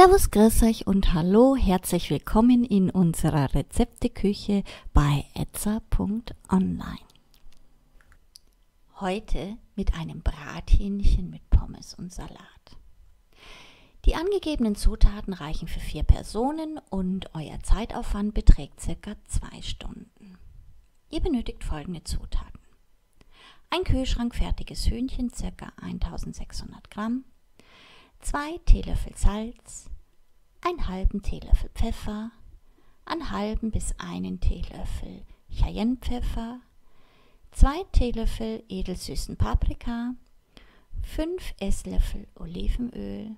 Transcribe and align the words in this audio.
Servus, 0.00 0.30
grüß 0.30 0.62
euch 0.62 0.86
und 0.86 1.12
hallo, 1.12 1.56
herzlich 1.56 2.08
willkommen 2.08 2.62
in 2.62 2.88
unserer 2.88 3.52
Rezepteküche 3.52 4.62
bei 4.94 5.24
etza.online. 5.34 7.00
Heute 9.00 9.56
mit 9.74 9.94
einem 9.94 10.22
Brathähnchen 10.22 11.30
mit 11.30 11.50
Pommes 11.50 11.94
und 11.94 12.12
Salat. 12.12 12.38
Die 14.04 14.14
angegebenen 14.14 14.76
Zutaten 14.76 15.32
reichen 15.32 15.66
für 15.66 15.80
vier 15.80 16.04
Personen 16.04 16.78
und 16.90 17.34
euer 17.34 17.58
Zeitaufwand 17.64 18.34
beträgt 18.34 18.80
circa 18.80 19.16
zwei 19.26 19.62
Stunden. 19.62 20.38
Ihr 21.10 21.20
benötigt 21.22 21.64
folgende 21.64 22.04
Zutaten. 22.04 22.60
Ein 23.70 23.82
Kühlschrank 23.82 24.36
fertiges 24.36 24.88
Hühnchen, 24.88 25.34
circa 25.34 25.72
1600 25.82 26.88
Gramm, 26.88 27.24
2 28.20 28.58
Teelöffel 28.66 29.16
Salz, 29.16 29.88
einen 30.60 30.86
halben 30.88 31.22
Teelöffel 31.22 31.70
Pfeffer, 31.74 32.30
einen 33.04 33.30
halben 33.30 33.70
bis 33.70 33.94
einen 33.98 34.40
Teelöffel 34.40 35.24
Cayennepfeffer, 35.56 36.60
2 37.52 37.84
Teelöffel 37.92 38.64
edelsüßen 38.68 39.36
Paprika, 39.36 40.14
5 41.02 41.54
Esslöffel 41.58 42.26
Olivenöl, 42.34 43.36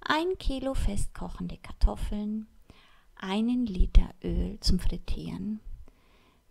1 0.00 0.38
Kilo 0.38 0.74
festkochende 0.74 1.58
Kartoffeln, 1.58 2.46
1 3.16 3.68
Liter 3.68 4.14
Öl 4.22 4.58
zum 4.60 4.78
Frittieren, 4.78 5.60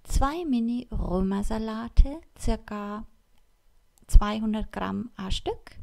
2 0.04 0.46
Mini-Römersalate, 0.46 2.22
circa 2.38 3.06
200 4.08 4.72
Gramm 4.72 5.10
a 5.16 5.32
Stück, 5.32 5.80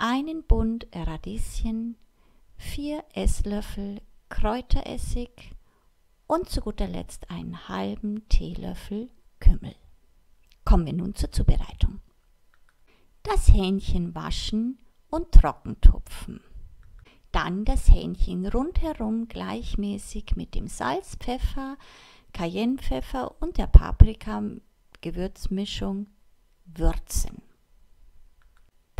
einen 0.00 0.42
Bund 0.44 0.86
Radieschen, 0.94 1.96
4 2.56 3.04
Esslöffel 3.12 4.00
Kräuteressig 4.30 5.52
und 6.26 6.48
zu 6.48 6.62
guter 6.62 6.88
Letzt 6.88 7.30
einen 7.30 7.68
halben 7.68 8.26
Teelöffel 8.30 9.10
Kümmel. 9.40 9.74
Kommen 10.64 10.86
wir 10.86 10.94
nun 10.94 11.14
zur 11.14 11.30
Zubereitung. 11.32 12.00
Das 13.24 13.48
Hähnchen 13.48 14.14
waschen 14.14 14.78
und 15.10 15.32
trockentupfen. 15.32 16.40
Dann 17.30 17.66
das 17.66 17.90
Hähnchen 17.90 18.46
rundherum 18.46 19.28
gleichmäßig 19.28 20.34
mit 20.34 20.54
dem 20.54 20.66
Salz, 20.66 21.16
Pfeffer, 21.16 21.76
Cayennepfeffer 22.32 23.42
und 23.42 23.58
der 23.58 23.66
Paprika-Gewürzmischung 23.66 26.06
würzen. 26.64 27.49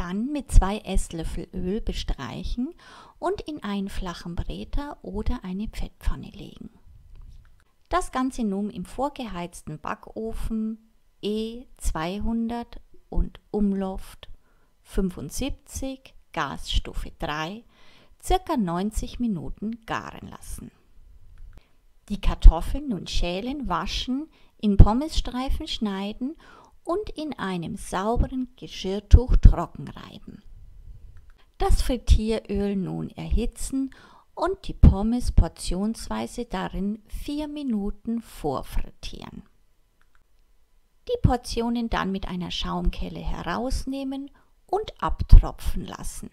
Dann 0.01 0.33
mit 0.33 0.51
zwei 0.51 0.79
Esslöffel 0.79 1.47
Öl 1.53 1.83
bestreichen 1.83 2.73
und 3.19 3.43
in 3.43 3.63
einen 3.63 3.91
flachen 3.91 4.35
Bräter 4.35 4.97
oder 5.03 5.45
eine 5.45 5.69
Fettpfanne 5.69 6.31
legen. 6.31 6.71
Das 7.91 8.11
Ganze 8.11 8.45
nun 8.45 8.71
im 8.71 8.87
vorgeheizten 8.87 9.79
Backofen 9.79 10.79
E200 11.23 12.79
und 13.11 13.41
Umluft 13.51 14.31
75, 14.85 16.15
Gasstufe 16.33 17.13
3, 17.19 17.63
circa 18.23 18.57
90 18.57 19.21
Minuten 19.21 19.85
garen 19.85 20.29
lassen. 20.29 20.71
Die 22.09 22.23
Kartoffeln 22.23 22.89
nun 22.89 23.07
schälen, 23.07 23.69
waschen, 23.69 24.31
in 24.57 24.79
Pommesstreifen 24.79 25.69
schneiden 25.69 26.31
und 26.31 26.41
in 27.21 27.39
einem 27.39 27.77
sauberen 27.77 28.49
Geschirrtuch 28.57 29.37
trocken 29.37 29.89
reiben. 29.89 30.43
Das 31.59 31.83
Frittieröl 31.83 32.77
nun 32.77 33.11
erhitzen 33.11 33.95
und 34.35 34.67
die 34.67 34.75
Pommes 34.75 35.33
portionsweise 35.33 36.47
darin 36.47 37.03
4 37.09 37.49
Minuten 37.49 38.23
vorfrittieren. 38.23 39.43
Die 41.09 41.21
Portionen 41.23 41.91
dann 41.91 42.13
mit 42.13 42.29
einer 42.29 42.51
Schaumkelle 42.51 43.21
herausnehmen 43.21 44.31
und 44.67 45.03
abtropfen 45.03 45.85
lassen. 45.85 46.31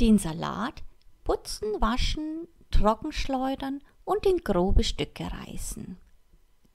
Den 0.00 0.18
Salat 0.18 0.82
putzen, 1.22 1.80
waschen, 1.80 2.48
trockenschleudern 2.70 3.80
und 4.04 4.26
in 4.26 4.38
grobe 4.38 4.82
Stücke 4.82 5.30
reißen. 5.30 5.96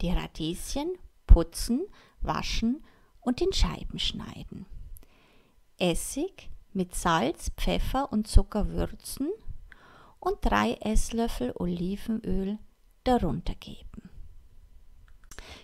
Die 0.02 0.12
Radieschen 0.12 0.94
putzen, 1.28 1.82
waschen 2.22 2.84
und 3.22 3.42
in 3.42 3.54
Scheiben 3.54 4.00
schneiden. 4.00 4.66
Essig 5.78 6.50
mit 6.74 6.96
Salz, 6.96 7.52
Pfeffer 7.58 8.12
und 8.12 8.28
Zucker 8.28 8.70
würzen 8.70 9.30
und 10.20 10.38
drei 10.42 10.74
Esslöffel 10.82 11.54
Olivenöl 11.56 12.60
darunter 13.04 13.56
geben. 13.56 14.10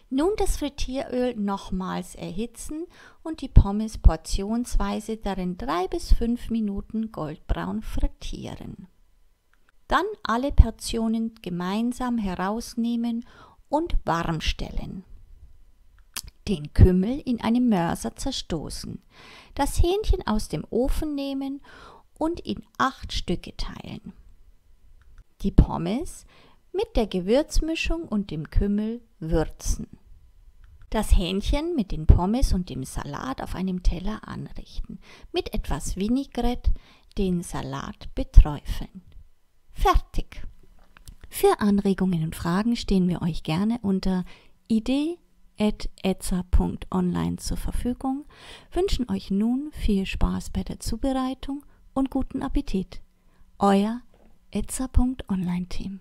Nun 0.09 0.31
das 0.37 0.57
Frittieröl 0.57 1.35
nochmals 1.35 2.15
erhitzen 2.15 2.85
und 3.23 3.41
die 3.41 3.49
Pommes 3.49 3.97
portionsweise 3.97 5.17
darin 5.17 5.57
drei 5.57 5.87
bis 5.87 6.13
fünf 6.13 6.49
Minuten 6.49 7.11
goldbraun 7.11 7.81
frittieren. 7.81 8.87
Dann 9.87 10.05
alle 10.23 10.51
Portionen 10.51 11.35
gemeinsam 11.41 12.17
herausnehmen 12.17 13.25
und 13.67 13.97
warm 14.05 14.41
stellen 14.41 15.03
den 16.47 16.73
Kümmel 16.73 17.21
in 17.25 17.41
einem 17.41 17.69
Mörser 17.69 18.15
zerstoßen, 18.15 19.01
das 19.55 19.81
Hähnchen 19.81 20.25
aus 20.27 20.47
dem 20.47 20.65
Ofen 20.69 21.15
nehmen 21.15 21.61
und 22.17 22.39
in 22.39 22.63
acht 22.77 23.13
Stücke 23.13 23.55
teilen. 23.57 24.13
Die 25.41 25.51
Pommes 25.51 26.25
mit 26.71 26.95
der 26.95 27.07
Gewürzmischung 27.07 28.03
und 28.03 28.31
dem 28.31 28.49
Kümmel 28.49 29.01
würzen. 29.19 29.87
Das 30.89 31.17
Hähnchen 31.17 31.75
mit 31.75 31.91
den 31.91 32.05
Pommes 32.05 32.53
und 32.53 32.69
dem 32.69 32.83
Salat 32.83 33.41
auf 33.41 33.55
einem 33.55 33.83
Teller 33.83 34.27
anrichten, 34.27 34.99
mit 35.31 35.53
etwas 35.53 35.97
Vinaigrette 35.97 36.71
den 37.17 37.41
Salat 37.41 38.13
beträufeln. 38.15 39.01
Fertig! 39.71 40.45
Für 41.29 41.59
Anregungen 41.59 42.23
und 42.23 42.35
Fragen 42.35 42.75
stehen 42.75 43.09
wir 43.09 43.21
euch 43.21 43.43
gerne 43.43 43.79
unter 43.81 44.23
idee 44.67 45.17
etza.online 45.57 47.37
zur 47.37 47.57
Verfügung, 47.57 48.25
wünschen 48.71 49.09
euch 49.09 49.31
nun 49.31 49.71
viel 49.71 50.05
Spaß 50.05 50.49
bei 50.51 50.63
der 50.63 50.79
Zubereitung 50.79 51.65
und 51.93 52.09
guten 52.09 52.43
Appetit. 52.43 53.01
Euer 53.59 54.01
etza.online 54.51 55.67
Team. 55.67 55.99